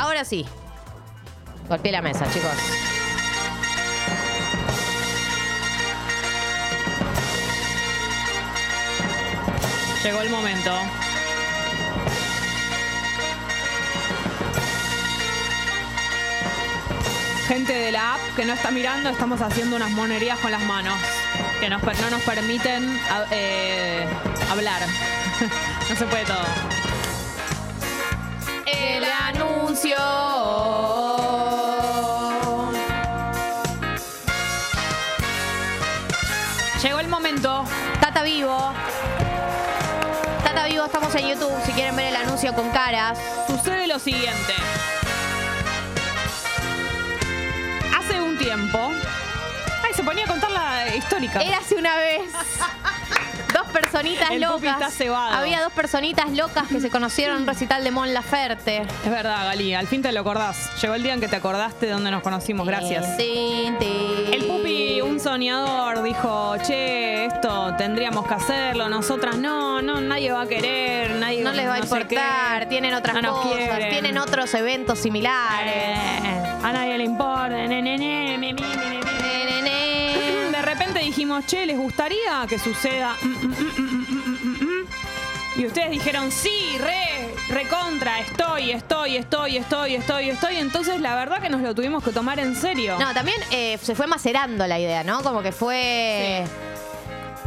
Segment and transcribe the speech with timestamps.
[0.00, 0.46] Ahora sí.
[1.68, 2.54] Golpeé la mesa, chicos.
[10.02, 10.70] Llegó el momento.
[17.48, 20.94] Gente de la app que no está mirando, estamos haciendo unas monerías con las manos
[21.60, 21.78] que no
[22.10, 24.06] nos permiten a- eh,
[24.50, 24.80] hablar.
[25.90, 26.69] no se puede todo.
[36.82, 37.64] Llegó el momento.
[38.00, 38.72] Tata Vivo.
[40.44, 41.52] Tata Vivo, estamos en YouTube.
[41.64, 43.18] Si quieren ver el anuncio con caras.
[43.46, 44.54] Sucede lo siguiente.
[47.98, 48.92] Hace un tiempo.
[49.82, 51.40] Ay, se ponía a contar la histórica.
[51.40, 52.30] Érase una vez.
[53.72, 54.92] Personitas El locas.
[54.94, 55.36] cebado.
[55.36, 58.82] Había dos personitas locas que se conocieron en un recital de Mon Laferte.
[59.04, 60.70] Es verdad, Gali, al fin te lo acordás.
[60.80, 63.18] Llegó el día en que te acordaste de dónde nos conocimos, gracias.
[63.18, 70.42] El pupi, un soñador, dijo, che, esto tendríamos que hacerlo, nosotras no, no, nadie va
[70.42, 74.52] a querer, nadie No les va a no importar, tienen otras no cosas, tienen otros
[74.54, 75.74] eventos similares.
[75.74, 78.99] Eh, a nadie le importa, ne, ne, ne,
[81.10, 83.16] dijimos, che, ¿les gustaría que suceda?
[83.20, 84.86] Mm, mm, mm?
[85.56, 90.56] Y ustedes dijeron, sí, re, recontra, estoy, estoy, estoy, estoy, estoy, estoy.
[90.56, 92.96] Entonces, la verdad que nos lo tuvimos que tomar en serio.
[93.00, 95.22] No, también eh, se fue macerando la idea, ¿no?
[95.22, 96.44] Como que fue.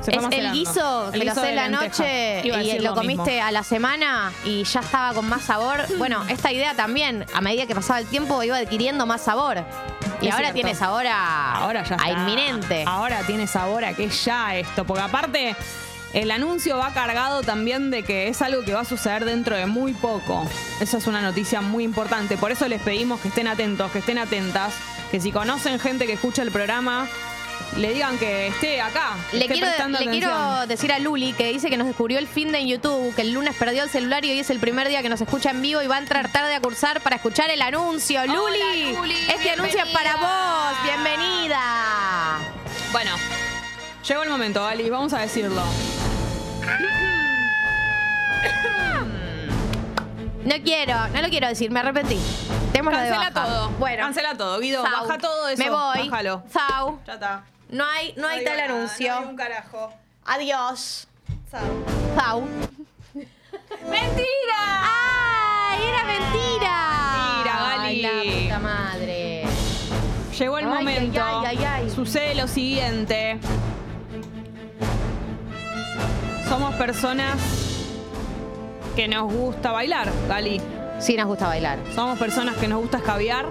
[0.03, 3.47] Se es el guiso El que lo guiso de la noche y lo comiste mismo.
[3.47, 5.79] a la semana y ya estaba con más sabor.
[5.97, 9.63] Bueno, esta idea también, a medida que pasaba el tiempo, iba adquiriendo más sabor.
[10.21, 10.53] Y Es ahora cierto.
[10.55, 12.83] tiene sabor a, Ahora ya a inminente.
[12.85, 14.83] Ahora tiene sabor a que ya esto.
[14.85, 15.55] Porque aparte,
[16.13, 19.65] el anuncio va cargado también de que es algo que va a suceder dentro de
[19.65, 20.45] muy poco.
[20.81, 22.35] Eso es una noticia muy importante.
[22.37, 24.73] Por eso les pedimos que estén atentos, que estén atentas.
[25.11, 27.07] Que si conocen gente que escucha el programa,
[27.77, 29.15] le digan que esté acá.
[29.31, 32.27] que Le, esté quiero, le quiero decir a Luli que dice que nos descubrió el
[32.27, 34.87] fin de en YouTube, que el lunes perdió el celular y hoy es el primer
[34.87, 37.49] día que nos escucha en vivo y va a entrar tarde a cursar para escuchar
[37.49, 38.25] el anuncio.
[38.25, 40.83] Luli, Luli, este anuncio es para vos.
[40.83, 42.39] Bienvenida.
[42.91, 43.11] Bueno,
[44.07, 44.89] llegó el momento, Ali.
[44.89, 45.63] Vamos a decirlo.
[50.45, 52.19] No quiero, no lo quiero decir, me arrepentí.
[52.73, 53.47] Démoslo de Cancela baja.
[53.47, 53.69] todo.
[53.79, 54.59] Bueno, Cancela todo.
[54.59, 55.07] Guido, Zau.
[55.07, 55.63] baja todo eso.
[55.63, 56.09] Me voy.
[56.09, 56.43] Bájalo.
[56.51, 56.99] Zau.
[57.07, 57.43] Ya está.
[57.69, 59.13] No hay, no hay digo tal nada, anuncio.
[59.13, 59.93] No hay un carajo.
[60.25, 61.07] Adiós.
[61.49, 61.61] Chao.
[62.15, 62.41] Zau.
[63.89, 64.61] ¡Mentira!
[64.81, 66.75] ¡Ay, era mentira!
[67.15, 67.85] Mentira, Gali.
[67.85, 69.43] Ay, la puta madre.
[70.37, 71.23] Llegó el Ay, momento.
[71.23, 71.89] ay, ay, ay, ay.
[71.89, 73.39] Sucede lo siguiente.
[76.49, 77.37] Somos personas
[78.95, 80.61] que nos gusta bailar, Gali.
[80.99, 81.79] Sí, nos gusta bailar.
[81.93, 83.45] Somos personas que nos gusta escabiar.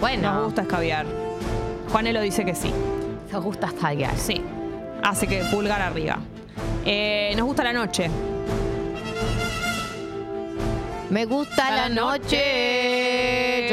[0.00, 0.32] Bueno.
[0.32, 1.06] Nos gusta escabiar.
[1.90, 2.72] Juanelo dice que sí.
[3.32, 4.16] Nos gusta bailar.
[4.16, 4.42] Sí.
[5.02, 6.18] Hace que pulgar arriba.
[6.84, 8.10] Eh, nos gusta la noche.
[11.10, 12.93] Me gusta la noche.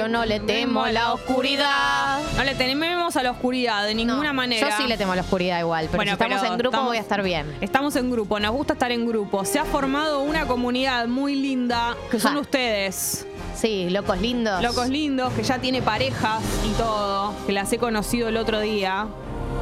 [0.01, 2.19] Yo no le temo a la oscuridad.
[2.37, 4.69] No le tememos a la oscuridad de ninguna No, manera.
[4.69, 6.69] Yo sí le temo a la oscuridad igual, pero Bueno, si estamos pero en grupo
[6.75, 7.55] estamos- voy a estar bien.
[7.61, 9.45] Estamos en grupo, nos gusta estar en grupo.
[9.45, 12.39] Se ha formado una comunidad muy linda que son Ja.
[12.39, 13.25] ustedes.
[13.55, 14.61] Sí, locos lindos.
[14.63, 19.07] Locos lindos, que ya tiene parejas y todo, que las he conocido el otro día.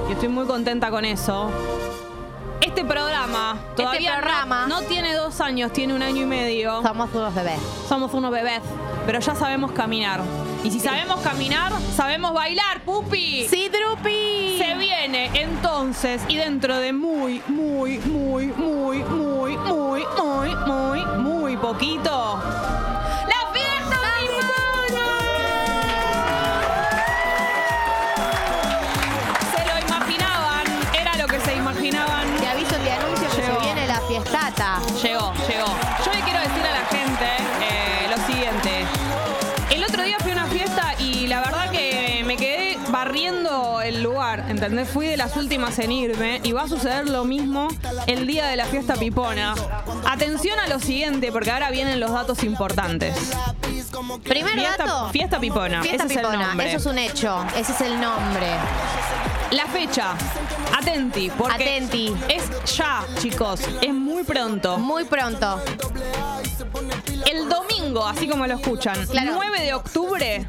[0.08, 1.50] Y estoy muy contenta con eso.
[2.62, 6.82] Este programa todavía no- programa- No, tiene dos años, tiene un año y medio.
[6.84, 7.60] Somos unos bebés.
[7.88, 8.62] Somos unos bebés,
[9.06, 10.22] pero ya sabemos caminar.
[10.64, 13.48] Y si sabemos caminar, sabemos bailar, pupi.
[13.50, 14.58] ¡Sí, Drupi!
[14.60, 21.58] Se viene entonces y dentro de muy, muy, muy, muy, muy, muy, muy, muy, muy
[21.58, 22.40] poquito.
[44.70, 44.90] ¿Entendés?
[44.94, 47.68] Fui de las últimas en irme y va a suceder lo mismo
[48.08, 49.56] el día de la fiesta pipona.
[50.06, 53.16] Atención a lo siguiente, porque ahora vienen los datos importantes.
[54.24, 55.10] Primer Fiesta, dato.
[55.10, 56.48] fiesta pipona, Fiesta ese es el Pipona.
[56.48, 56.68] nombre.
[56.70, 57.46] Eso es un hecho.
[57.58, 58.48] Ese es el nombre.
[59.52, 60.14] La fecha,
[60.78, 62.14] atenti, porque Atenti.
[62.28, 62.44] es
[62.78, 64.78] ya, chicos, es muy pronto.
[64.78, 65.60] Muy pronto.
[67.26, 69.32] El domingo, así como lo escuchan, Claro.
[69.34, 70.46] 9 de octubre,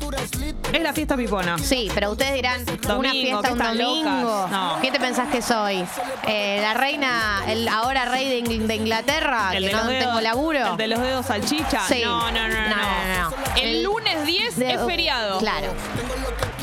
[0.72, 1.58] es la fiesta pipona.
[1.58, 2.64] Sí, pero ustedes dirán,
[2.96, 4.48] una fiesta ¿qué un domingo.
[4.50, 4.78] No.
[4.80, 5.84] ¿Qué te pensás que soy?
[6.26, 9.88] Eh, la reina, el ahora rey de, Ingl- de Inglaterra, El que de, no los
[9.88, 10.66] dedos, tengo laburo.
[10.72, 11.80] el de los dedos salchicha.
[11.88, 12.02] Sí.
[12.04, 13.30] No, no, no, no.
[13.30, 13.36] No.
[13.56, 15.38] El, El- lunes 10 De- es feriado.
[15.38, 15.68] Claro,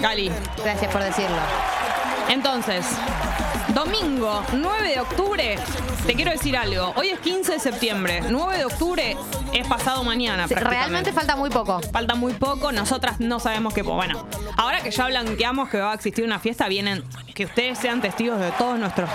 [0.02, 0.32] Gali.
[0.64, 1.38] gracias por decirlo.
[2.30, 2.86] Entonces,
[3.78, 5.56] domingo 9 de octubre,
[6.08, 6.94] te quiero decir algo.
[6.96, 8.24] Hoy es 15 de septiembre.
[8.28, 9.16] 9 de octubre
[9.54, 10.48] es pasado mañana.
[10.48, 10.56] Sí.
[10.56, 11.80] Realmente falta muy poco.
[11.92, 13.84] Falta muy poco, nosotras no sabemos qué.
[13.84, 14.26] Bueno,
[14.58, 17.04] ahora que ya blanqueamos que va a existir una fiesta, vienen
[17.36, 19.12] que ustedes sean testigos de todos nuestros,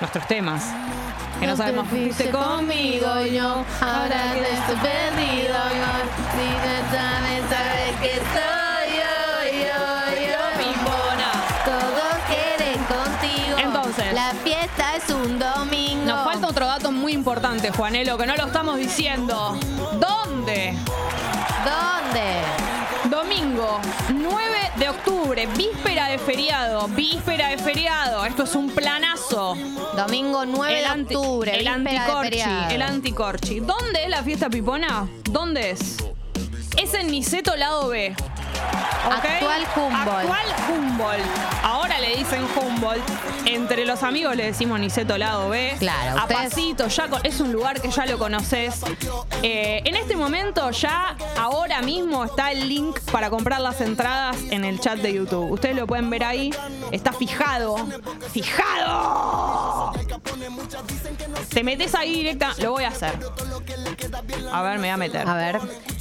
[0.00, 0.62] nuestros temas.
[1.40, 5.54] Que no sabemos qué fuiste conmigo, yo, ahora estoy perdido,
[8.00, 8.45] que soy
[14.36, 16.04] fiesta es un domingo.
[16.04, 19.58] Nos falta otro dato muy importante, Juanelo, que no lo estamos diciendo.
[20.00, 20.74] ¿Dónde?
[21.64, 22.40] ¿Dónde?
[23.10, 28.24] Domingo 9 de octubre, víspera de feriado, víspera de feriado.
[28.24, 29.56] Esto es un planazo.
[29.96, 31.58] Domingo 9 de octubre.
[31.58, 32.40] el anticorchi,
[32.70, 33.60] el anticorchi.
[33.60, 35.08] ¿Dónde es la fiesta pipona?
[35.30, 35.96] ¿Dónde es?
[36.76, 38.14] Es en Niceto Lado B.
[39.10, 40.30] Actual Humboldt.
[40.30, 41.24] Actual Humboldt.
[41.62, 43.02] Ahora le dicen Humboldt.
[43.46, 45.76] Entre los amigos le decimos Niceto Lado B.
[45.78, 48.80] Claro, A ustedes- pasito, ya con- es un lugar que ya lo conoces.
[49.42, 54.64] Eh, en este momento, ya ahora mismo está el link para comprar las entradas en
[54.64, 55.50] el chat de YouTube.
[55.52, 56.50] Ustedes lo pueden ver ahí.
[56.90, 57.76] Está fijado.
[58.32, 59.92] ¡Fijado!
[61.48, 62.52] Te metes ahí directa.
[62.58, 63.18] Lo voy a hacer.
[64.52, 65.28] A ver, me voy a meter.
[65.28, 65.60] A ver,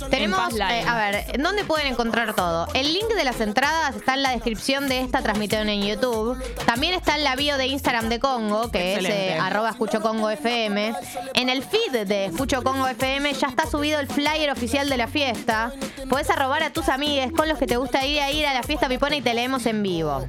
[0.10, 2.68] tenemos, eh, a ver, ¿en ¿dónde pueden encontrar todo?
[2.74, 6.38] El link de las entradas está en la descripción de esta transmisión en YouTube.
[6.66, 9.30] También está en la bio de Instagram de Congo, que Excelente.
[9.30, 10.94] es eh, arroba escucho Congo FM.
[11.34, 15.08] En el feed de Escucho Congo FM ya está subido el flyer oficial de la
[15.08, 15.72] fiesta.
[16.10, 18.64] Podés arrobar a tus amigues con los que te gusta ir a ir a la
[18.64, 20.26] fiesta pipona y te leemos en vivo.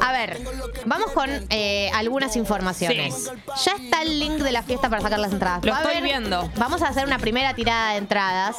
[0.00, 0.40] A ver,
[0.86, 3.14] vamos con eh, algunas informaciones.
[3.14, 3.30] Sí.
[3.64, 5.64] Ya está el link de la fiesta para sacar las entradas.
[5.64, 6.50] Lo Va a estoy haber- viendo.
[6.56, 8.56] Vamos a hacer una primera tirada de entradas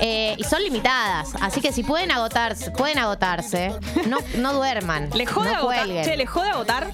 [0.00, 3.74] eh, y son limitadas, así que si pueden agotarse, pueden agotarse,
[4.06, 5.78] no, no duerman, ¿Le jode no agotar?
[5.84, 6.04] cuelguen.
[6.04, 6.90] Che, ¿le jode agotar?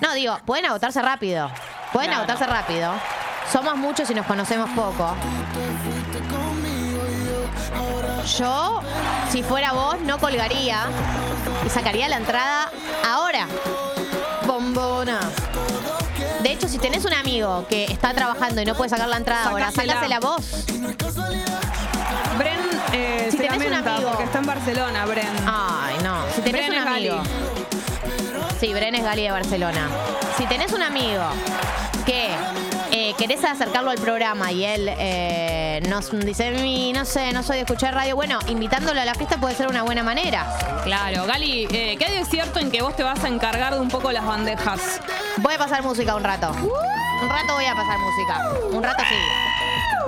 [0.00, 1.50] No digo, pueden agotarse rápido,
[1.92, 2.24] pueden Claro.
[2.24, 2.92] agotarse rápido.
[3.52, 5.14] Somos muchos y nos conocemos poco.
[8.38, 8.80] Yo,
[9.30, 10.86] si fuera vos, no colgaría
[11.66, 12.70] y sacaría la entrada
[13.04, 13.46] ahora.
[14.46, 15.20] Bombona.
[16.72, 19.92] Si tenés un amigo que está trabajando y no puede sacar la entrada ahora, Sacásela.
[19.92, 20.42] sácasela vos.
[22.38, 22.60] Bren
[22.94, 25.28] eh, Si se tenés un lamenta amigo- porque está en Barcelona, Bren.
[25.46, 26.24] Ay, no.
[26.34, 27.08] Si tenés Bren un es Gali.
[27.10, 27.22] amigo.
[28.58, 29.86] Sí, Bren es Gali de Barcelona.
[30.38, 31.24] Si tenés un amigo
[32.06, 32.30] que
[32.90, 37.56] eh, querés acercarlo al programa y él eh, nos dice, "Mi, no sé, no soy
[37.56, 40.46] de escuchar radio, bueno, invitándolo a la fiesta puede ser una buena manera.
[40.84, 43.80] Claro, Gali, eh, ¿qué hay de cierto en que vos te vas a encargar de
[43.80, 45.00] un poco las bandejas?
[45.38, 46.50] Voy a pasar música un rato.
[46.52, 48.40] Un rato voy a pasar música.
[48.70, 49.14] Un rato sí.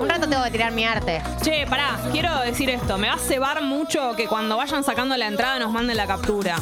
[0.01, 1.21] Un rato tengo que tirar mi arte.
[1.41, 2.97] Che, pará, quiero decir esto.
[2.97, 6.57] Me va a cebar mucho que cuando vayan sacando la entrada nos manden la captura.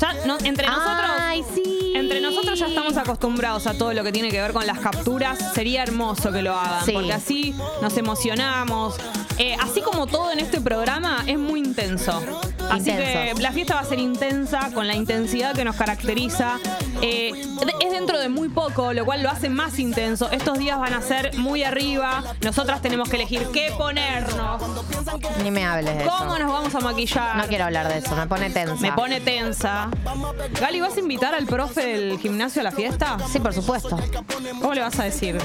[0.00, 1.10] Ya, no- entre nosotros.
[1.18, 1.92] Ay, sí.
[1.94, 5.38] Entre nosotros ya estamos acostumbrados a todo lo que tiene que ver con las capturas.
[5.54, 6.92] Sería hermoso que lo hagan, Sí.
[6.92, 8.96] porque así nos emocionamos.
[9.38, 12.22] Eh, así como todo en este programa es muy intenso.
[12.70, 16.58] Así que la fiesta va a ser intensa, con la intensidad que nos caracteriza.
[17.00, 17.32] Eh,
[17.80, 20.30] es dentro de muy poco, lo cual lo hace más intenso.
[20.30, 22.22] Estos días van a ser muy arriba.
[22.42, 24.62] Nosotras tenemos que elegir qué ponernos,
[25.42, 26.10] Ni me hables de eso.
[26.18, 27.36] cómo nos vamos a maquillar.
[27.36, 28.74] No quiero hablar de eso, me pone tensa.
[28.80, 29.88] Me pone tensa.
[30.60, 33.16] Gali, ¿vas a invitar al profe del gimnasio a la fiesta?
[33.30, 33.98] Sí, por supuesto.
[34.60, 35.38] ¿Cómo le vas a decir?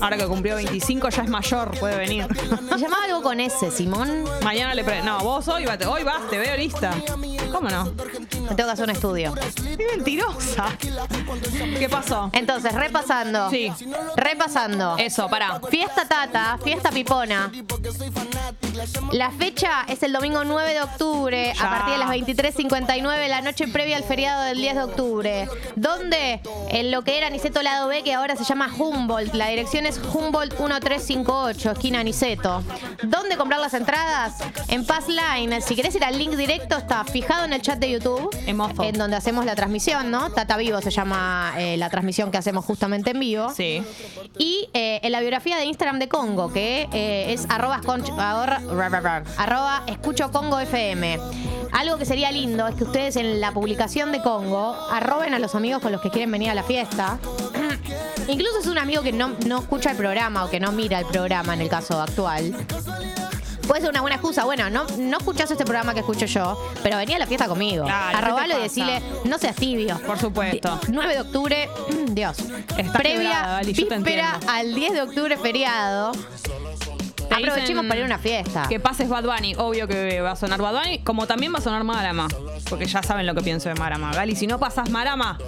[0.00, 2.26] Ahora que cumplió 25 ya es mayor, puede venir.
[2.68, 4.24] Se llamaba algo con ese, Simón.
[4.42, 5.02] Mañana le pre...
[5.02, 6.94] No, vos hoy, hoy vas, te veo lista.
[7.52, 7.84] ¿Cómo no?
[7.84, 9.34] Me tengo que hacer un estudio.
[9.34, 10.66] ¡Qué mentirosa!
[11.78, 12.30] ¿Qué pasó?
[12.32, 13.50] Entonces, repasando.
[13.50, 13.72] Sí.
[14.16, 14.96] Repasando.
[14.98, 15.60] Eso, pará.
[15.70, 17.50] Fiesta Tata, fiesta Pipona.
[19.12, 21.66] La fecha es el domingo 9 de octubre Ya.
[21.66, 25.48] a partir de las 23.59, la noche previa al feriado del 10 de octubre.
[25.76, 26.40] ¿Dónde?
[26.68, 29.34] En lo que era Niceto Lado B, que ahora se llama Humboldt.
[29.34, 32.62] La dirección es Humboldt 1358, esquina Niceto.
[33.02, 34.34] ¿Dónde comprar las entradas?
[34.68, 35.60] En Pass Line.
[35.62, 38.30] Si querés ir al link directo, está fijado en el chat de YouTube.
[38.82, 40.30] En donde hacemos la transmisión, ¿no?
[40.30, 43.50] Tata Vivo se llama eh, la transmisión que hacemos justamente en vivo.
[43.54, 43.82] Sí.
[44.38, 48.88] Y eh, en la biografía de Instagram de Congo, que eh, es arroba, arroba- ra,
[48.88, 51.18] ra, ra, arroba escucho Congo FM.
[51.72, 55.54] Algo que sería lindo es que ustedes en la publicación de Congo arroben a los
[55.54, 57.18] amigos con los que quieren venir a la fiesta.
[58.28, 61.06] Incluso es un amigo que no, no escucha el programa o que no mira el
[61.06, 62.54] programa en el caso actual.
[63.70, 64.44] Puede ser una buena excusa.
[64.44, 67.84] Bueno, no, no escuchás este programa que escucho yo, pero venía a la fiesta conmigo.
[67.84, 69.96] Claro, Arrobalo y decirle, no seas tibio.
[70.04, 70.80] Por supuesto.
[70.88, 71.68] Di- 9 de octubre,
[72.08, 72.36] Dios.
[72.76, 76.10] Está Previa, te víspera al 10 de octubre feriado.
[77.30, 78.66] Aprovechemos para ir a una fiesta.
[78.68, 81.62] Que pases Bad Bunny, obvio que va a sonar Bad Bunny, como también va a
[81.62, 82.26] sonar Marama,
[82.68, 84.10] porque ya saben lo que pienso de Marama.
[84.12, 85.38] Gali, si no pasas Marama,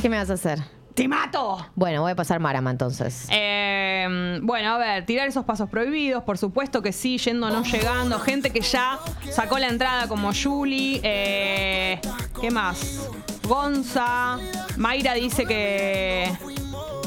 [0.00, 0.60] ¿Qué me vas a hacer?
[1.00, 1.66] ¡Te mato!
[1.76, 3.26] Bueno, voy a pasar Marama entonces.
[3.30, 8.18] Eh, bueno, a ver, tirar esos pasos prohibidos, por supuesto que sí, yendo no llegando.
[8.20, 8.98] Gente que ya
[9.30, 11.00] sacó la entrada como Julie.
[11.02, 12.00] eh,
[12.40, 13.08] ¿Qué más?
[13.48, 14.36] Gonza.
[14.76, 16.30] Mayra dice que.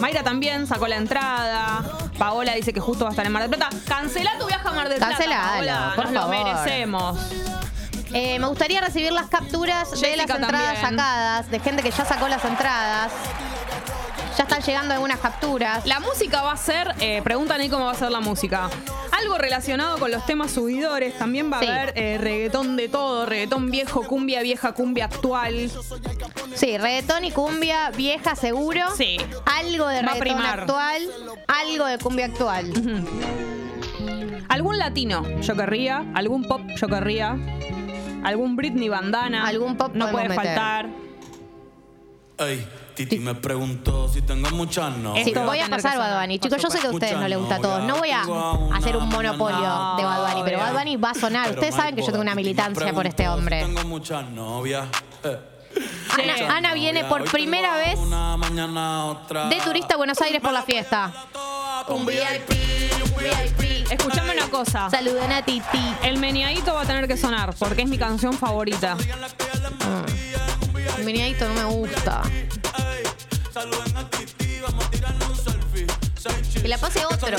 [0.02, 1.84] Mayra también sacó la entrada.
[2.18, 3.70] Paola dice que justo va a estar en Mar del Plata.
[3.88, 5.18] Cancela tu viaje a Mar del Plata.
[5.18, 6.36] Cancelalo, Paola, por nos favor.
[6.36, 7.20] lo merecemos.
[8.16, 11.00] Eh, me gustaría recibir las capturas de las entradas también.
[11.00, 13.12] sacadas, de gente que ya sacó las entradas.
[14.38, 15.86] Ya están llegando algunas capturas.
[15.86, 18.70] La música va a ser, eh, preguntan ahí cómo va a ser la música.
[19.12, 21.18] Algo relacionado con los temas subidores.
[21.20, 21.68] También va a Sí.
[21.68, 25.70] haber eh, reggaetón de todo, reggaetón viejo, cumbia vieja, cumbia actual.
[26.56, 28.82] Sí, reggaetón y cumbia vieja seguro.
[28.98, 29.18] Sí.
[29.46, 31.02] Algo de Va reggaetón actual,
[31.48, 32.74] algo de cumbia actual.
[34.50, 37.38] Algún latino yo querría, algún pop yo querría,
[38.24, 39.48] algún Britney bandana.
[39.48, 40.46] Algún pop no puede meter.
[40.46, 40.90] faltar.
[42.40, 45.28] Ey, Titi me preguntó si tengo muchas novias.
[45.28, 46.22] Esto voy a pasar Bad.
[46.22, 46.40] Bunny.
[46.40, 47.84] Chicos, yo sé que a ustedes no les gusta a todos.
[47.84, 48.22] No voy a
[48.76, 51.50] hacer un monopolio de Bad Bunny, pero Bad Bunny va a sonar.
[51.52, 53.62] Ustedes saben que yo tengo una militancia por este hombre.
[53.62, 54.88] Tengo muchas novias.
[56.50, 58.00] Ana, viene por primera vez
[59.50, 61.12] de turista a Buenos Aires por la fiesta.
[61.88, 62.50] Un VIP,
[63.04, 63.92] un VIP.
[63.92, 64.90] Escuchame una cosa.
[64.90, 65.84] Saluden a Titi.
[66.04, 68.96] El meneadito va a tener que sonar porque es mi canción favorita.
[70.98, 72.22] El meneadito no me gusta.
[76.62, 77.38] Que la pase otro.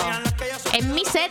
[0.72, 1.30] En mi set,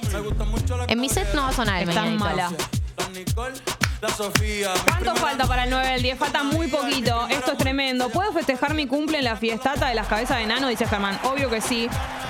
[0.88, 2.26] en mi set no va a sonar el Es tan meneadito.
[2.26, 2.52] mala.
[2.98, 3.54] La Nicole,
[4.02, 4.74] la Sofía.
[4.84, 6.18] ¿Cuánto falta para el 9 del 10?
[6.18, 7.28] Falta muy poquito.
[7.30, 8.10] Esto es tremendo.
[8.10, 10.68] ¿Puedo festejar mi cumple en la fiestata de las cabezas de enano?
[10.68, 11.20] Dice Germán.
[11.24, 11.88] Obvio que sí.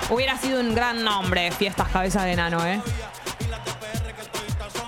[0.09, 2.81] Hubiera sido un gran nombre, fiestas cabezas de enano, ¿eh?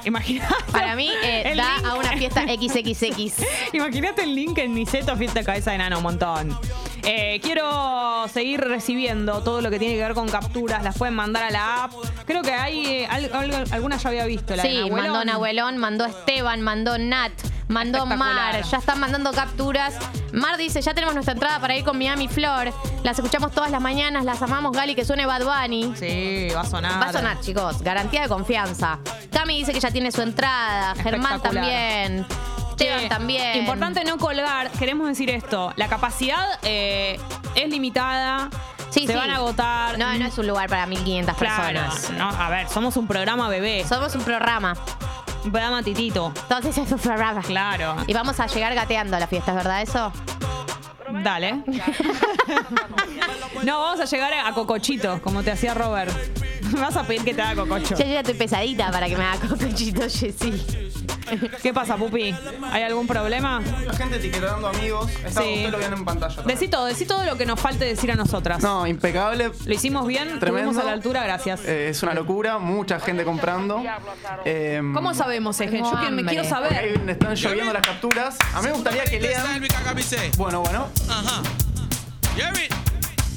[0.03, 0.53] Imagínate.
[0.71, 1.85] Para mí eh, el da link.
[1.87, 3.43] a una fiesta XXX.
[3.73, 6.59] Imagínate el link en Niceto, fiesta cabeza de enano, un montón.
[7.07, 10.83] Eh, quiero seguir recibiendo todo lo que tiene que ver con capturas.
[10.83, 11.91] Las pueden mandar a la app.
[12.25, 14.55] Creo que hay eh, al- al- alguna ya había visto.
[14.55, 15.01] La de Sí, Nahuelón.
[15.01, 17.31] mandó Nahuelón, mandó Esteban, mandó Nat,
[17.67, 18.63] mandó Mar.
[18.63, 19.95] Ya están mandando capturas.
[20.33, 22.73] Mar dice, ya tenemos nuestra entrada para ir con Miami Flor.
[23.03, 25.93] Las escuchamos todas las mañanas, las amamos, Gali, que suene Bad Bunny.
[25.95, 27.01] Sí, va a sonar.
[27.01, 27.81] Va a sonar, chicos.
[27.83, 28.97] Garantía de confianza.
[29.31, 30.95] Cami dice que ya tiene su entrada.
[30.95, 32.25] Germán Espectacular.
[32.75, 32.97] También.
[32.97, 33.57] Che, Esteban también.
[33.57, 34.69] Importante no colgar.
[34.71, 35.73] Queremos decir esto.
[35.75, 37.19] La capacidad eh,
[37.55, 38.49] es limitada.
[38.89, 39.17] Sí, se sí.
[39.17, 39.97] van a agotar.
[39.97, 42.11] No, no es un lugar para 1500 Claro, personas.
[42.11, 44.73] no, a ver, somos un programa bebé, Somos un programa.
[45.43, 46.31] un programa titito.
[46.43, 47.41] Entonces es un programa.
[47.41, 47.95] Claro.
[48.07, 50.13] Y vamos a llegar gateando a la fiesta, ¿es verdad eso?
[51.23, 51.53] Dale.
[53.63, 56.11] no, vamos a llegar a Cocochito, como te hacía Robert.
[56.79, 57.95] Vas a pedir que te haga cococho.
[57.95, 60.63] Ya yo ya estoy pesadita para que me haga cocochito, Jessy.
[61.61, 62.35] ¿Qué pasa, Pupi?
[62.71, 63.61] ¿Hay algún problema?
[63.85, 65.09] La gente etiquetando amigos.
[65.23, 65.47] Está, Sí.
[65.49, 66.35] Ustedes lo ven en pantalla.
[66.35, 66.57] también.
[66.57, 68.61] Decí todo, decí todo lo que nos falte decir a nosotras.
[68.61, 69.51] No, impecable.
[69.65, 70.47] Lo hicimos bien, Tremendo.
[70.71, 71.65] estuvimos a la altura, gracias.
[71.65, 73.83] Eh, es una locura, mucha gente comprando.
[74.45, 75.83] Eh, ¿Cómo sabemos, Ejen?
[75.83, 76.73] Yo que me quiero saber.
[76.73, 78.37] ahí están lloviendo las capturas.
[78.53, 79.43] A mí me gustaría que lean.
[80.37, 80.87] Bueno, bueno.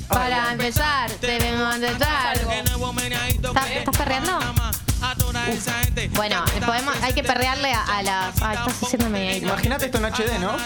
[0.09, 2.37] Para empezar, debemos intentar.
[2.37, 4.39] ¿Estás, ¿Estás perreando?
[6.13, 8.43] Bueno, podemos, hay que perrearle a, a las.
[8.43, 9.49] Ah, estás haciendo medio.
[9.49, 10.57] Imagínate esto en HD, ¿no?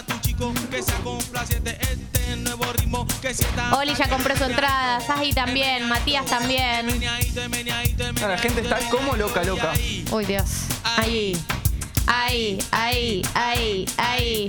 [3.76, 6.86] Oli ya compró su entrada, Saji también, Matías también.
[8.20, 9.72] La gente está como loca, loca.
[10.10, 10.44] Uy, Dios.
[10.96, 11.36] Ahí.
[12.06, 14.49] Ahí, ahí, ahí, ahí.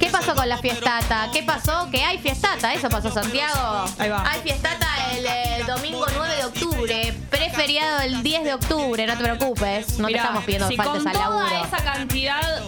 [0.00, 1.28] ¿Qué pasó con la fiestata?
[1.32, 1.88] ¿Qué pasó?
[1.90, 3.84] Que hay fiestata, eso pasó Santiago.
[3.98, 4.28] Ahí va.
[4.30, 9.24] Hay fiestata el eh, domingo 9 de octubre, preferiado el 10 de octubre, no te
[9.24, 9.98] preocupes.
[9.98, 11.46] No Mirá, te estamos pidiendo si que faltes con al laburo.
[11.48, 12.62] toda esa cantidad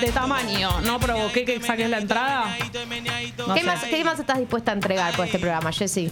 [0.00, 2.56] de tamaño no provoqué que saques la entrada.
[3.46, 3.66] no ¿Qué, sé.
[3.66, 6.10] más, ¿Qué más estás dispuesta a entregar por este programa, Jessy?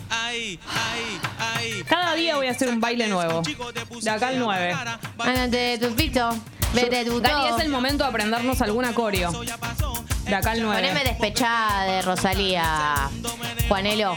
[1.88, 3.42] Cada día voy a hacer un baile nuevo.
[4.00, 4.76] De acá al 9.
[5.48, 6.30] De tu pito,
[6.72, 9.32] de tu Dani, es el momento de aprendernos alguna coreo.
[10.24, 10.80] De acá al 9.
[10.80, 13.08] Poneme despechada de Rosalía,
[13.68, 14.16] Juanelo.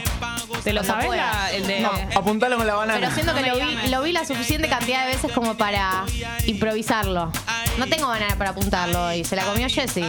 [0.63, 1.09] ¿Te lo sabes?
[1.09, 1.79] la- el de.
[1.81, 2.99] No, apuntalo con la banana.
[2.99, 3.91] Pero siento que No me lo vi, llames.
[3.91, 6.05] lo vi la suficiente cantidad de veces como para
[6.45, 7.31] improvisarlo.
[7.77, 10.05] No tengo banana para apuntarlo y se la comió Jessy.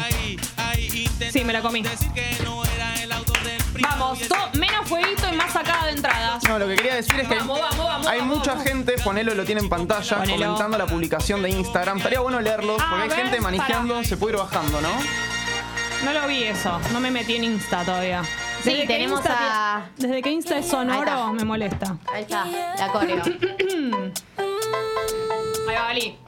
[1.33, 1.83] Sí, me la comí.
[3.88, 6.43] Vamos, todo, menos fueguito y más sacada de entradas.
[6.49, 8.67] No, lo que quería decir es que hay- Vamos, vamos, vamos, hay vamos, mucha vamos.
[8.69, 10.45] gente, ponelo, lo tiene en pantalla, Ponelo.
[10.47, 11.99] comentando la publicación de Instagram.
[11.99, 14.07] Estaría bueno leerlos, Ah, porque hay a ver, gente manejando, para.
[14.07, 14.91] se puede ir bajando, ¿no?
[16.05, 18.23] No lo vi eso, no me metí en Insta todavía.
[18.62, 19.37] Sí, Desde que tenemos Insta
[19.76, 21.33] a- Desde que Insta es Ahí sonoro, está.
[21.33, 21.97] me molesta.
[22.12, 22.45] Ahí está,
[22.79, 23.23] la coreo.
[25.67, 26.19] Ahí va, Gali.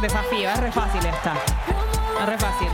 [0.00, 1.34] Desafío, es re fácil esta.
[2.20, 2.68] Es re fácil.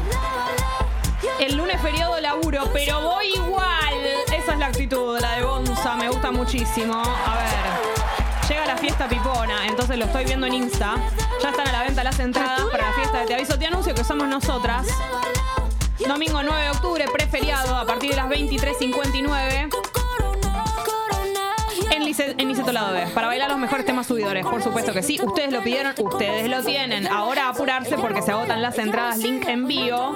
[1.40, 3.94] El lunes feriado laburo, pero voy igual.
[4.30, 6.94] Esa es la actitud, la de Bonza, me gusta muchísimo.
[6.94, 10.96] A ver, llega la fiesta pipona, entonces lo estoy viendo en Insta.
[11.42, 13.94] Ya están a la venta las entradas para la fiesta de Te Aviso Te Anuncio,
[13.94, 14.86] que somos nosotras.
[16.06, 19.83] Domingo 9 de octubre, preferiado, a partir de las 23.59.
[22.16, 22.34] corona, corona.
[22.34, 24.44] En, Lice- en Niceto Lado para bailar los mejores temas subidores.
[24.46, 25.18] Por supuesto que sí.
[25.22, 27.06] Ustedes lo pidieron, ustedes lo tienen.
[27.06, 29.18] Ahora apurarse porque se agotan las entradas.
[29.18, 30.14] Link en bio.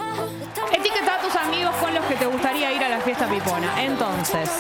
[0.73, 3.83] Etiqueta a tus amigos con los que te gustaría ir a la fiesta pipona.
[3.83, 4.51] Entonces,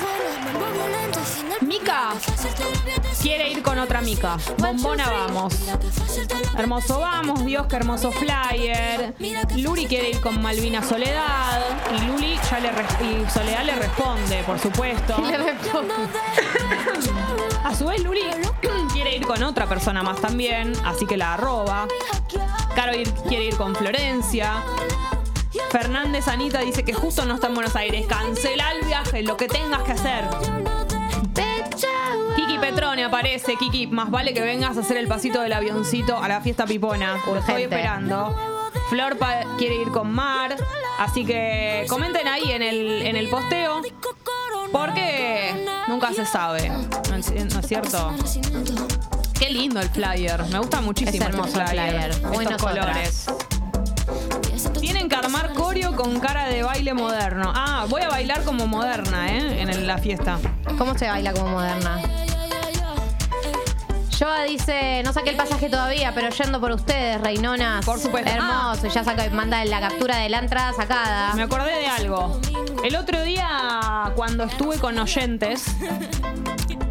[1.60, 2.10] Mica
[3.20, 4.36] quiere ir con otra Mica.
[4.58, 5.54] Bombona vamos.
[6.56, 9.14] Hermoso vamos, Dios, qué hermoso flyer.
[9.56, 11.60] Luri quiere ir con Malvina Soledad.
[11.96, 12.68] Y Luli ya le
[13.04, 15.16] y Soledad le responde, por supuesto.
[17.68, 18.20] A su vez, Luli
[18.92, 21.86] quiere ir con otra persona más también, así que la arroba.
[22.74, 24.62] Caro ir- quiere ir con Florencia.
[25.70, 28.06] Fernández Anita dice que justo no está en Buenos Aires.
[28.06, 30.24] Cancela el viaje, lo que tengas que hacer.
[32.36, 33.56] Kiki Petrone aparece.
[33.56, 37.12] Kiki, más vale que vengas a hacer el pasito del avioncito a la fiesta pipona.
[37.12, 37.62] Lo estoy Urgente.
[37.64, 38.34] esperando.
[38.88, 39.18] Flor
[39.58, 40.56] quiere ir con Mar.
[40.98, 43.82] Así que comenten ahí en el, en el posteo.
[44.72, 46.68] Porque nunca se sabe.
[46.68, 48.12] ¿No es, no es cierto?
[49.38, 50.42] Qué lindo el flyer.
[50.50, 52.22] Me gusta muchísimo Es hermoso este el flyer.
[52.26, 52.60] Muy nosotras.
[52.62, 53.26] colores.
[54.80, 57.52] Tienen que armar coreo con cara de baile moderno.
[57.54, 59.62] Ah, voy a bailar como moderna, ¿eh?
[59.62, 60.38] En la fiesta.
[60.76, 62.00] ¿Cómo se baila como moderna?
[64.18, 67.84] Joa dice, no saqué el pasaje todavía, pero yendo por ustedes, reinonas.
[67.84, 68.28] Por supuesto.
[68.28, 71.34] Hermoso, ya saca, manda la captura de la entrada sacada.
[71.34, 72.40] Me acordé de algo.
[72.82, 75.66] El otro día, cuando estuve con oyentes,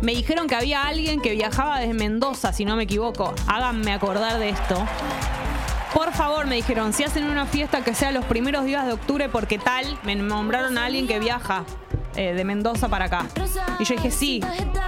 [0.01, 3.33] me dijeron que había alguien que viajaba desde Mendoza, si no me equivoco.
[3.45, 4.87] Háganme acordar de esto.
[5.93, 9.27] Por favor, me dijeron, si hacen una fiesta que sea los primeros días de octubre,
[9.27, 11.65] porque tal, me nombraron a alguien que viaja
[12.17, 13.25] eh, de Mendoza para acá.
[13.79, 14.41] Y yo dije, sí,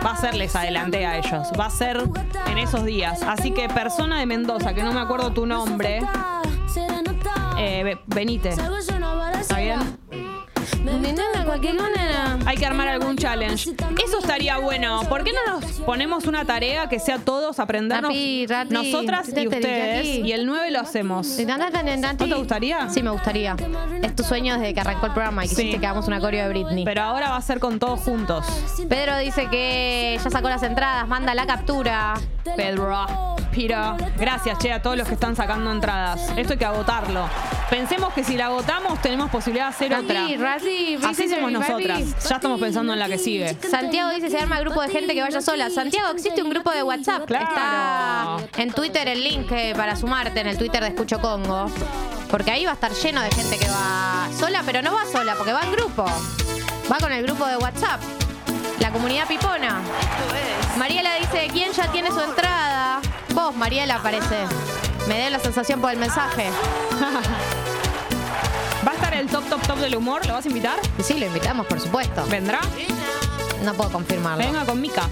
[0.06, 2.04] va a ser, les adelanté a ellos, va a ser
[2.48, 3.22] en esos días.
[3.24, 6.02] Así que persona de Mendoza, que no me acuerdo tu nombre,
[7.58, 8.50] eh, ve- venite.
[9.40, 9.80] ¿Está bien?
[11.50, 12.38] Cualquier nena.
[12.46, 13.72] Hay que armar algún challenge.
[14.06, 15.02] Eso estaría bueno.
[15.10, 19.48] ¿Por qué no nos ponemos una tarea que sea todos aprendernos Rapi, Rati, nosotras y
[19.48, 20.06] ustedes?
[20.06, 21.40] Y el 9 lo hacemos.
[21.40, 22.88] ¿No te gustaría?
[22.90, 23.56] Sí, me gustaría.
[24.04, 25.80] Es tu sueño desde que arrancó el programa y quisiste Sí.
[25.80, 26.86] que hagamos una coreo de Britney.
[26.86, 28.46] Pero ahora va a ser con todos juntos.
[28.88, 32.14] Pedro dice que ya sacó las entradas, manda la captura.
[32.56, 32.94] Pedro,
[33.52, 33.98] Pira.
[34.18, 36.32] Gracias, che, a todos los que están sacando entradas.
[36.38, 37.28] Esto hay que agotarlo.
[37.70, 40.26] Pensemos que si la agotamos tenemos posibilidad de hacer otra.
[41.08, 42.28] Así somos nosotras.
[42.28, 43.56] Ya estamos pensando en la que sigue.
[43.70, 45.70] Santiago dice se arma grupo de gente que vaya sola.
[45.70, 47.26] Santiago, existe un grupo de WhatsApp.
[47.26, 48.40] Claro.
[48.40, 51.68] Está en Twitter el link eh, para sumarte en el Twitter de Escucho Congo.
[52.30, 55.36] Porque ahí va a estar lleno de gente que va sola, pero no va sola,
[55.36, 56.06] porque va en grupo.
[56.92, 58.02] Va con el grupo de WhatsApp.
[58.90, 59.82] La comunidad pipona.
[60.76, 63.00] Mariela dice, ¿quién ya tiene su entrada?
[63.36, 64.36] Vos, Mariela, parece.
[65.08, 66.50] Me dio la sensación por el mensaje.
[68.88, 70.26] ¿Va a estar el top, top, top del humor?
[70.26, 70.80] ¿Lo vas a invitar?
[71.04, 72.26] Sí, lo invitamos, por supuesto.
[72.32, 72.62] ¿Vendrá?
[73.64, 74.44] No puedo confirmarlo.
[74.44, 75.04] Venga con Mica.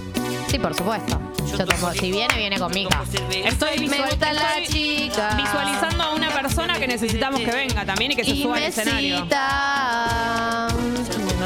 [0.48, 1.22] Sí, por supuesto.
[1.46, 3.04] Yo tomo- Si viene, viene con Mica.
[3.30, 5.36] Estoy, Me gusta la estoy chica.
[5.38, 8.64] visualizando a una persona que necesitamos que venga también y que se Y suba al
[8.64, 9.22] escenario.
[9.22, 10.68] cita.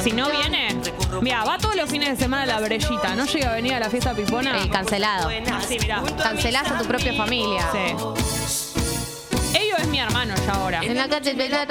[0.01, 0.70] Si no viene,
[1.21, 3.15] mira, va todos los fines de semana a la brellita.
[3.15, 4.63] ¿No llega a venir a la fiesta pipona?
[4.63, 5.29] Eh, cancelado.
[5.53, 6.03] Así, mira.
[6.21, 7.67] Cancelás a tu propia familia.
[7.71, 7.95] Sí.
[9.57, 10.81] Ello es mi hermano ya ahora.
[10.83, 11.65] En la calle de la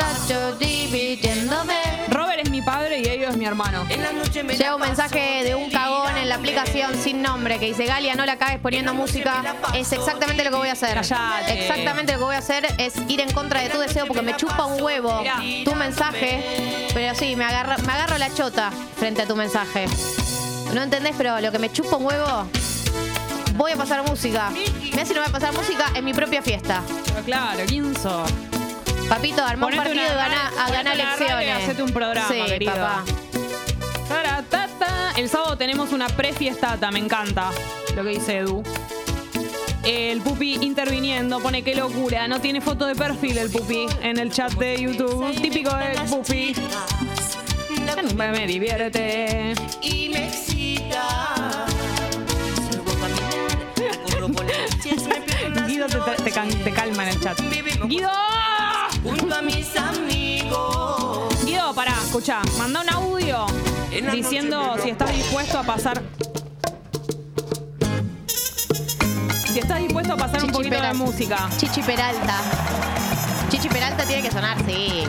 [2.60, 3.86] mi padre y ello es mi hermano.
[3.88, 8.26] Llega un mensaje de un cagón en la aplicación sin nombre que dice Galia, no
[8.26, 9.42] la cagues poniendo música.
[9.74, 10.94] Es exactamente lo que voy a hacer.
[10.94, 11.60] Callate.
[11.60, 14.36] Exactamente lo que voy a hacer es ir en contra de tu deseo porque me
[14.36, 15.40] chupa un huevo Mirá.
[15.64, 16.88] tu mensaje.
[16.92, 19.86] Pero sí, me agarro, me agarro la chota frente a tu mensaje.
[20.74, 22.46] No entendés, pero lo que me chupa un huevo,
[23.54, 24.50] voy a pasar música.
[24.50, 26.82] Mira si no voy a pasar música en mi propia fiesta.
[27.06, 28.30] Pero claro, ¿quién sos?
[29.10, 31.64] Papito, armó un partido y radio, a ganar elecciones.
[31.64, 32.72] hacete un programa, sí, querido.
[32.72, 33.04] papá.
[34.08, 35.12] Taratata.
[35.16, 37.50] El sábado tenemos una prefiestata, me encanta
[37.96, 38.62] lo que dice Edu.
[39.82, 42.28] El pupi interviniendo, pone qué locura.
[42.28, 45.34] No tiene foto de perfil el pupi en el chat de YouTube.
[45.42, 46.54] Típico del pupi.
[48.14, 49.54] Me, me divierte.
[49.82, 51.66] y me excita.
[55.66, 57.40] Guido te calma en el chat.
[57.88, 58.08] Guido.
[59.02, 61.44] Junto a mis amigos.
[61.44, 63.46] Guido, pará, escucha, manda un audio
[64.12, 66.02] diciendo si estás dispuesto a pasar.
[69.52, 70.94] Si estás dispuesto a pasar un poquito de Peralta.
[71.04, 71.48] música.
[71.58, 72.36] Chichi Peralta.
[73.50, 75.04] Chichi Peralta tiene que sonar, sí.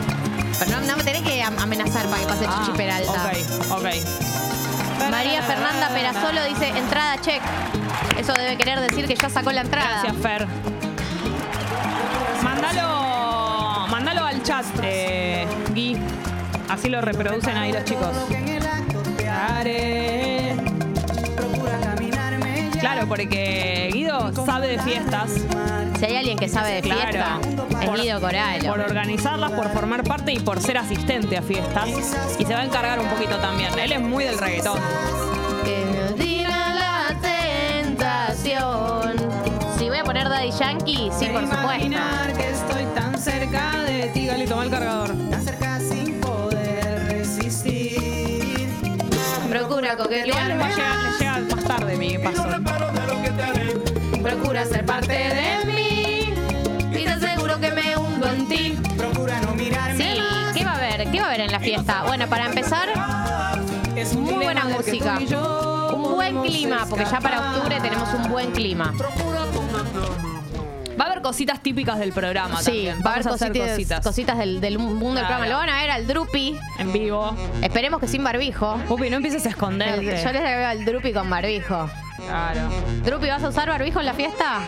[0.58, 3.12] Pero no, no me tenés que am- amenazar para que pase Ah, Chichi Peralta.
[3.70, 5.10] Ok, ok.
[5.10, 7.40] María Fernanda Perasolo dice entrada check.
[8.18, 10.00] Eso debe querer decir que ya sacó la entrada.
[10.02, 10.46] Gracias, Fer.
[14.82, 15.96] Eh, Gui.
[16.68, 18.14] Así lo reproducen ahí los chicos.
[22.80, 25.30] Claro, porque Guido sabe de fiestas.
[25.98, 27.94] Si hay alguien que sabe de fiesta, Claro.
[27.94, 28.68] es Guido Coralo.
[28.68, 31.88] Por organizarlas, por formar parte y por ser asistente a fiestas.
[32.38, 33.76] Y se va a encargar un poquito también.
[33.78, 34.78] Él es muy del reggaetón.
[35.64, 37.16] Que nos diga la
[37.82, 39.14] tentación.
[39.78, 41.98] Si voy a poner Daddy Yankee, sí, por supuesto.
[44.02, 45.14] De ti, Gali, toma el cargador.
[49.48, 52.44] Procura les va a llegar, llega más tarde mi paso.
[54.22, 56.34] Procura ser parte de mí.
[56.90, 58.76] Y te aseguro que me hundo en ti.
[59.96, 60.20] Sí,
[60.54, 61.10] ¿qué va a haber?
[61.10, 62.02] ¿Qué va a haber en la fiesta?
[62.04, 62.88] Bueno, para empezar,
[64.16, 65.18] muy buena música.
[65.94, 68.92] Un buen clima, porque ya para octubre tenemos un buen clima.
[68.98, 70.31] Va a
[71.22, 72.96] haber cositas típicas del programa Sí, también.
[73.04, 74.04] va a haber Vamos hacer cositas, cositas.
[74.04, 75.26] cositas del, del mundo del Claro.
[75.28, 75.46] programa.
[75.46, 76.58] Lo van a ver al Drupi.
[76.78, 77.34] en vivo.
[77.62, 78.76] Esperemos que sin barbijo.
[78.88, 80.04] Pupi, no empieces a El- esconderte.
[80.22, 81.88] yo les veo al Drupi con barbijo.
[82.28, 82.60] Claro.
[83.04, 84.60] Drupi, ¿vas a usar barbijo en la fiesta?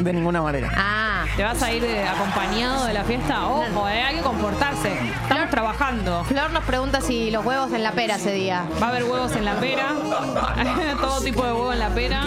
[0.00, 0.72] De ninguna manera.
[0.76, 3.46] Ah, ¿Te vas a ir eh, acompañado de la fiesta?
[3.46, 4.92] Ojo, eh, hay que comportarse.
[5.22, 6.24] Estamos trabajando.
[6.24, 8.64] Flor nos pregunta si los huevos en la pera ese día.
[8.82, 9.88] Va a haber huevos en la pera.
[11.00, 12.22] Todo tipo de huevo en la pera.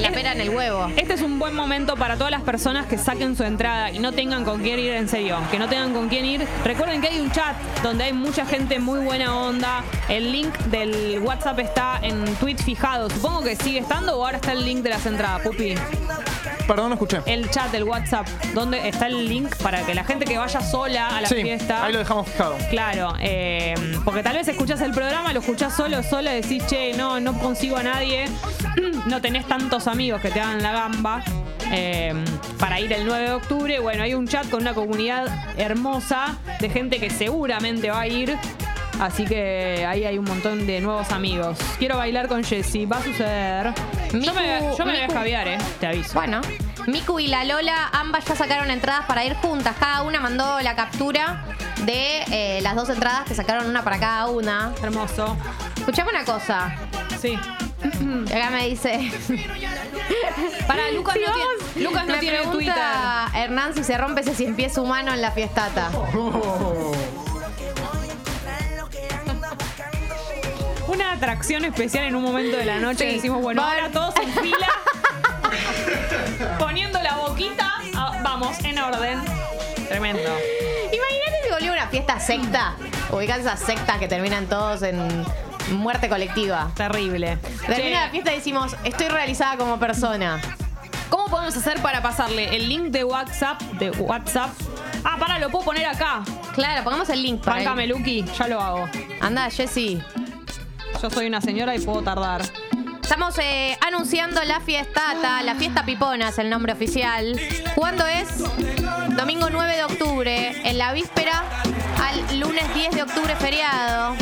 [0.00, 0.90] La pera en el huevo.
[0.96, 4.12] Este es un buen momento para todas las personas que saquen su entrada y no
[4.12, 5.36] tengan con quién ir en serio.
[5.50, 6.46] Que no tengan con quién ir.
[6.64, 9.84] Recuerden que hay un chat donde hay mucha gente muy buena onda.
[10.08, 13.10] El link del WhatsApp está en tweet fijado.
[13.10, 15.74] Supongo que sigue estando o ahora está el link de las entradas, Pupi.
[16.70, 17.18] Perdón, no escuché.
[17.26, 21.08] El chat del WhatsApp, donde está el link para que la gente que vaya sola
[21.08, 21.84] a la sí, fiesta.
[21.84, 22.56] ahí lo dejamos fijado.
[22.70, 27.18] Claro, eh, porque tal vez escuchás el programa, lo escuchás solo, sola, decís, che, no,
[27.18, 28.26] no consigo a nadie,
[29.06, 31.24] no tenés tantos amigos que te hagan la gamba
[31.72, 32.14] eh,
[32.60, 33.80] para ir el 9 de octubre.
[33.80, 38.38] Bueno, hay un chat con una comunidad hermosa de gente que seguramente va a ir.
[39.00, 41.58] Así que ahí hay un montón de nuevos amigos.
[41.78, 43.72] Quiero bailar con Jessy, va a suceder.
[44.12, 46.12] Yo me, yo me voy a escabiar, eh, te aviso.
[46.12, 46.42] Bueno,
[46.86, 49.74] Miku y la Lola, ambas ya sacaron entradas para ir juntas.
[49.80, 51.44] Cada una mandó la captura
[51.86, 54.72] de eh, las dos entradas que sacaron una para cada una.
[54.82, 55.34] Hermoso.
[55.78, 56.76] Escuchame una cosa.
[57.18, 57.38] Sí.
[58.28, 59.10] Y Acá me dice.
[60.66, 62.74] Para, Lucas Sí, no tiene, Lucas no me tiene Twitter.
[63.34, 65.90] Hernán si se rompe ese cien pies humano en la fiestata.
[70.90, 73.08] Una atracción especial en un momento de la noche.
[73.08, 73.16] Sí.
[73.16, 74.68] Decimos, bueno, ahora todos en fila.
[76.58, 77.74] poniendo la boquita.
[77.94, 79.20] Ah, vamos, en orden.
[79.88, 80.30] Tremendo.
[80.92, 82.74] Imagínate si volvió una fiesta secta.
[83.12, 85.24] Ubican esas sectas que terminan todos en
[85.70, 86.72] muerte colectiva.
[86.74, 87.38] Terrible.
[87.66, 90.40] Termina la fiesta y decimos, estoy realizada como persona.
[91.08, 93.60] ¿Cómo podemos hacer para pasarle el link de WhatsApp?
[93.78, 94.50] De WhatsApp.
[95.04, 96.22] Ah, para, lo puedo poner acá.
[96.54, 98.24] Claro, pongamos el link para Páncame, Lucky.
[98.38, 98.88] Ya lo hago.
[99.20, 100.02] Anda, Jessy.
[101.02, 102.42] Yo soy una señora y puedo tardar.
[103.02, 107.40] Estamos eh, anunciando la fiestata, la fiesta pipona es el nombre oficial.
[107.74, 108.28] ¿Cuándo es?
[109.16, 111.42] Domingo 9 de octubre, en la víspera
[111.98, 114.14] al lunes 10 de octubre feriado.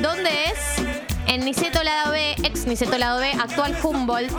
[0.00, 0.84] ¿Dónde es?
[1.26, 4.32] En Niceto Lado B, ex Niceto Lado B, actual Humboldt.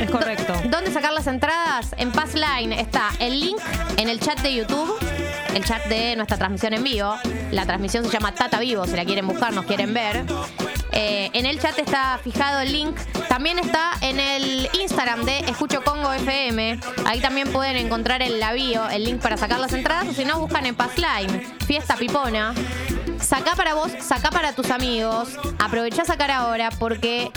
[0.00, 0.54] Es correcto.
[0.70, 1.94] ¿Dónde sacar las entradas?
[1.98, 3.60] En Passline está el link
[3.98, 4.98] en el chat de YouTube,
[5.54, 7.14] el chat de nuestra transmisión en vivo.
[7.50, 10.24] La transmisión se llama Tata Vivo, si la quieren buscar, nos quieren ver.
[11.00, 12.96] Eh, en el chat está fijado el link.
[13.28, 16.80] También está en el Instagram de Escucho Congo FM.
[17.06, 20.08] Ahí también pueden encontrar en la bio el link para sacar las entradas.
[20.08, 22.52] O si no, buscan en Passline, Fiesta Pipona.
[23.20, 25.38] Sacá para vos, sacá para tus amigos.
[25.60, 27.30] Aprovechá a sacar ahora porque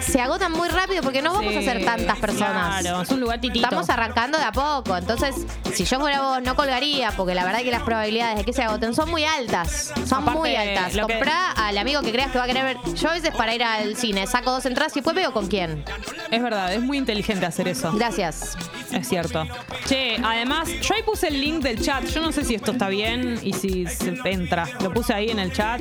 [0.00, 2.80] se agotan muy rápido porque no vamos a ser tantas personas.
[2.80, 3.64] Claro, es un lugar titito.
[3.64, 5.34] Estamos arrancando de a poco, entonces
[5.74, 8.62] si yo fuera vos no colgaría porque la verdad que las probabilidades de que se
[8.62, 10.92] agoten son muy altas, son Aparte, muy altas.
[10.92, 12.76] que- Comprá al amigo que creas que va a querer ver.
[12.94, 15.84] Yo a veces para ir al cine saco dos entradas y después veo con quién.
[16.30, 17.92] Es verdad, es muy inteligente hacer eso.
[17.92, 18.56] Gracias.
[18.92, 19.44] Es cierto.
[19.86, 22.04] Che, además, yo ahí puse el link del chat.
[22.06, 24.66] Yo no sé si esto está bien y si se entra.
[24.80, 25.80] Lo puse ahí en el chat.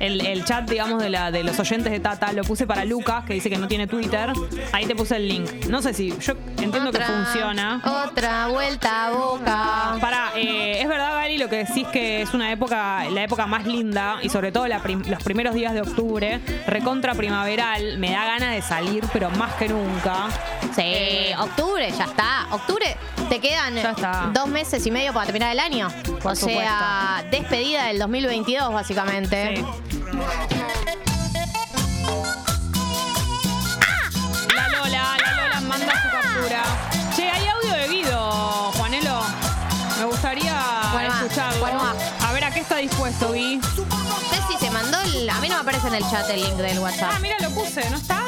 [0.00, 3.24] El, el chat, digamos, de, la, de los oyentes de Tata, lo puse para Lucas,
[3.26, 4.32] que dice que no tiene Twitter.
[4.72, 5.66] Ahí te puse el link.
[5.66, 6.08] No sé si.
[6.18, 7.82] Yo entiendo Otra- que funciona.
[8.08, 9.96] Otra vuelta a boca.
[10.00, 14.16] Para, es verdad, Gali, lo que decís que es una época, la época más linda
[14.22, 18.54] y sobre todo la prim- los primeros días de octubre, recontra primaveral, me da ganas
[18.54, 20.28] de salir, pero más que nunca.
[20.74, 22.46] Sí, octubre, ya está.
[22.52, 22.96] Octubre,
[23.28, 23.74] te quedan
[24.32, 25.88] dos meses y medio para terminar el año.
[26.22, 29.56] Por o sea, despedida del 2022, básicamente.
[29.56, 29.64] Sí.
[30.12, 30.18] La
[34.68, 36.62] Lola, la Lola manda su captura.
[37.14, 39.22] Che, hay audio de Guido, Juanelo.
[39.98, 40.56] Me gustaría
[41.06, 41.66] escucharlo.
[42.26, 43.60] A ver a qué está dispuesto, sé
[44.48, 45.28] si se mandó el.
[45.30, 47.12] A mí no me aparece en el chat el link del WhatsApp.
[47.14, 48.22] Ah, mira, lo puse, ¿no está?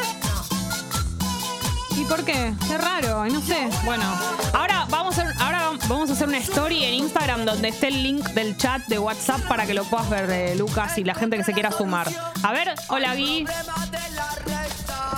[2.12, 2.52] ¿Y por qué?
[2.68, 3.70] Qué raro, no sé.
[3.86, 4.04] Bueno,
[4.52, 8.02] ahora vamos a hacer, ahora vamos a hacer una story en Instagram donde esté el
[8.02, 11.38] link del chat de WhatsApp para que lo puedas ver, eh, Lucas, y la gente
[11.38, 12.08] que se quiera sumar.
[12.42, 13.46] A ver, hola Gui.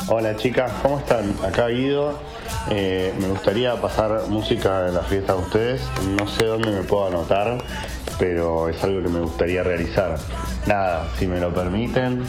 [0.07, 1.35] Hola chicas, ¿cómo están?
[1.45, 2.17] Acá Guido.
[2.71, 5.83] Eh, me gustaría pasar música en la fiesta de ustedes.
[6.17, 7.59] No sé dónde me puedo anotar,
[8.21, 10.17] pero es algo que me gustaría realizar.
[10.67, 12.25] Nada, si me lo permiten,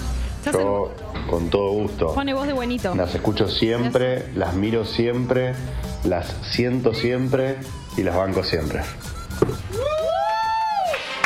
[0.52, 2.14] Con todo gusto.
[2.14, 2.94] Pone voz de buenito.
[2.96, 5.56] Las escucho siempre, las miro siempre,
[6.04, 7.58] las siento siempre
[7.98, 8.82] y las banco siempre.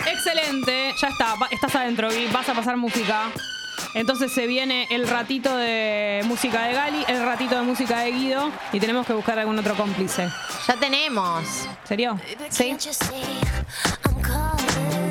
[0.07, 3.31] Excelente, ya está, estás adentro, Gui, vas a pasar música.
[3.95, 8.51] Entonces se viene el ratito de música de Gali, el ratito de música de Guido
[8.71, 10.29] y tenemos que buscar algún otro cómplice.
[10.67, 11.67] Ya tenemos.
[11.85, 12.19] ¿Serio?
[12.49, 12.77] Sí.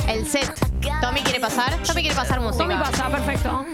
[0.09, 0.53] El set.
[1.01, 1.77] Tommy quiere pasar.
[1.85, 2.65] Tommy quiere pasar música.
[2.65, 3.67] Tommy pasa, perfecto.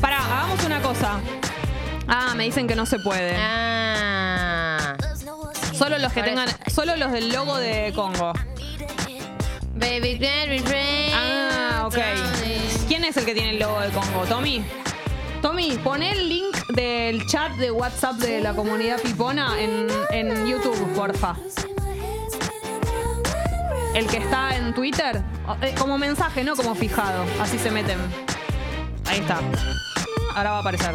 [0.00, 1.20] Pará, hagamos una cosa.
[2.06, 3.34] Ah, me dicen que no se puede.
[3.38, 4.94] Ah.
[5.72, 8.32] Solo los que Por tengan, solo los del logo de Congo.
[9.74, 11.12] Baby, baby, baby.
[11.14, 11.98] Ah, ok.
[12.88, 14.24] ¿Quién es el que tiene el logo de Congo?
[14.28, 14.64] ¿Tommy?
[15.40, 20.76] Tommy, pon el link del chat de WhatsApp de la comunidad pipona en, en YouTube,
[20.94, 21.36] porfa.
[23.94, 25.22] El que está en Twitter,
[25.62, 27.24] eh, como mensaje, no como fijado.
[27.40, 28.27] Así se meten.
[29.08, 29.40] Ahí está.
[30.34, 30.94] Ahora va a aparecer.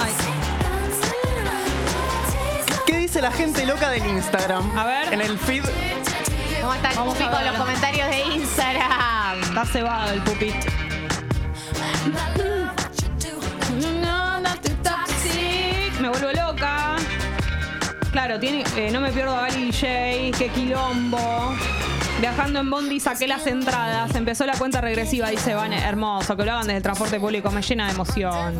[0.00, 0.12] Ay.
[2.86, 4.78] ¿Qué dice la gente loca del Instagram?
[4.78, 5.12] A ver.
[5.12, 5.64] En el feed.
[6.60, 9.42] ¿Cómo está el Vamos pupi con los comentarios de Instagram?
[9.42, 10.54] Está cebado el pupit.
[18.12, 21.54] Claro, tiene, eh, no me pierdo a Gary DJ, qué quilombo.
[22.20, 26.52] Viajando en Bondi saqué las entradas, empezó la cuenta regresiva, dice Van, hermoso, que lo
[26.52, 28.54] hagan desde el transporte público, me llena de emoción.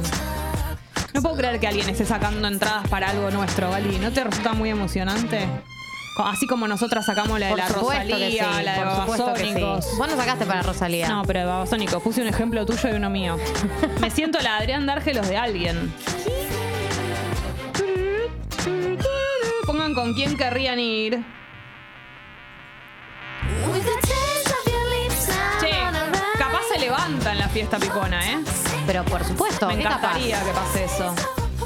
[1.14, 3.98] No puedo creer que alguien esté sacando entradas para algo nuestro, Gali.
[3.98, 5.48] ¿No te resulta muy emocionante?
[6.24, 8.84] Así como nosotras sacamos la de Por la Rosalía, sí, la de que sí.
[8.84, 9.98] Babasónicos.
[9.98, 11.08] Vos no sacaste para Rosalía.
[11.08, 13.36] No, pero de Babasónico, puse un ejemplo tuyo y uno mío.
[14.00, 15.92] Me siento la Adrián Dárgelos de alguien.
[19.94, 21.24] Con quién querrían ir.
[25.60, 25.70] Che,
[26.38, 28.38] capaz se levanta en la fiesta pipona, ¿eh?
[28.86, 31.14] Pero por supuesto, Me encantaría que pase eso.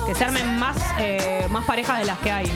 [0.07, 2.53] Que se armen más, eh, más parejas de las que hay.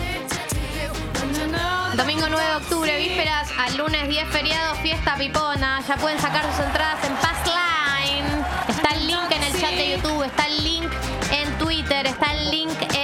[1.97, 5.83] Domingo 9 de octubre, vísperas al lunes 10 feriado, fiesta pipona.
[5.87, 8.45] Ya pueden sacar sus entradas en Passline.
[8.69, 10.93] Está el link en el chat de YouTube, está el link
[11.33, 12.96] en Twitter, está el link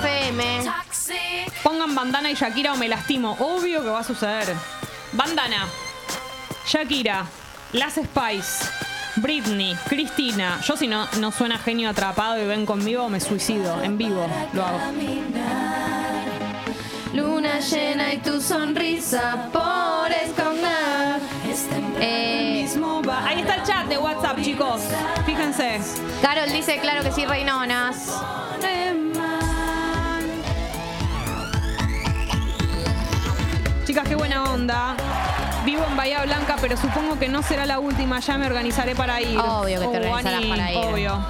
[0.00, 0.64] FM.
[1.62, 3.36] Pongan bandana y Shakira o me lastimo.
[3.40, 4.54] Obvio que va a suceder.
[5.12, 5.66] Bandana,
[6.66, 7.24] Shakira,
[7.72, 8.66] Las Spice,
[9.16, 10.60] Britney, Cristina.
[10.66, 13.82] Yo si no, no suena genio atrapado y ven conmigo, me suicido.
[13.82, 14.80] En vivo lo hago.
[17.14, 21.20] Luna llena y tu sonrisa por esconder.
[22.00, 22.68] Eh,
[23.24, 24.82] Ahí está el chat de WhatsApp, chicos.
[25.24, 25.80] Fíjense.
[26.20, 28.12] Carol dice, claro que sí, Reinonas.
[34.56, 34.94] Onda.
[35.64, 38.20] Vivo en Bahía Blanca, pero supongo que no será la última.
[38.20, 39.38] Ya me organizaré para ir.
[39.38, 40.78] Obvio que te Oh, organizarás Ani, para ir.
[40.78, 41.26] Obvio.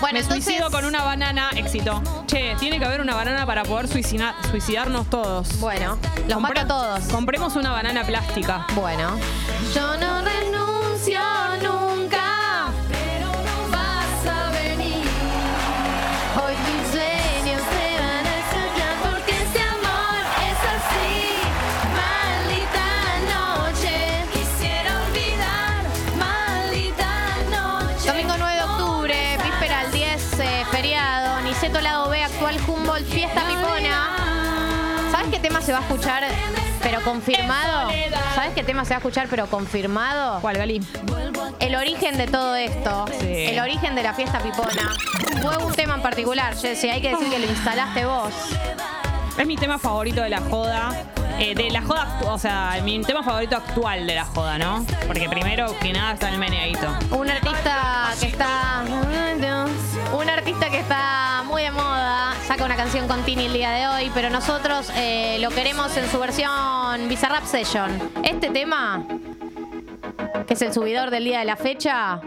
[0.00, 2.02] Bueno, Me entonces- suicido con una banana, éxito.
[2.26, 5.58] Che, tiene que haber una banana para poder suicina- suicidarnos todos.
[5.60, 7.04] Bueno, los mato a todos.
[7.04, 8.66] Compremos una banana plástica.
[8.74, 9.10] Bueno.
[9.74, 11.20] Yo no renuncio
[31.78, 34.08] Lado B, actual Humboldt, fiesta pipona.
[35.10, 36.24] ¿Sabes qué tema se va a escuchar,
[36.82, 37.90] pero confirmado?
[38.34, 40.40] ¿Sabes qué tema se va a escuchar, pero confirmado?
[40.40, 40.80] ¿Cuál, Gali?
[41.60, 43.26] El origen de todo esto, Sí.
[43.46, 44.94] el origen de la fiesta pipona,
[45.40, 46.88] fue un tema en particular, Jessy.
[46.90, 48.32] Hay que decir que lo instalaste vos.
[49.38, 50.90] Es mi tema favorito de la joda.
[51.40, 54.84] Eh, de la joda, o sea, mi tema favorito actual de la joda, ¿no?
[55.06, 56.86] Porque primero que nada está el meneadito.
[57.10, 58.84] Un artista que está.
[60.12, 62.34] Un artista que está muy de moda.
[62.46, 66.10] Saca una canción con Tini el día de hoy, pero nosotros eh, lo queremos en
[66.10, 67.90] su versión Bizarrap Session.
[68.22, 69.02] Este tema,
[70.46, 72.20] que es el subidor del día de la fecha,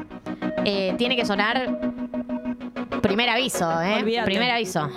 [0.66, 1.78] eh, tiene que sonar.
[3.04, 3.98] Primer aviso, ¿eh?
[3.98, 4.26] Olvídate.
[4.26, 4.90] Primer aviso.